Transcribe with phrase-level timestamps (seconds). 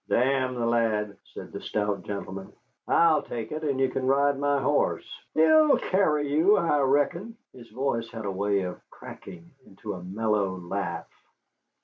[0.09, 2.51] "D n the lad," said the stout gentleman.
[2.87, 5.07] "I'll take it, and you can ride my horse.
[5.35, 10.01] He'll he'll carry you, I reckon." His voice had a way of cracking into a
[10.01, 11.07] mellow laugh.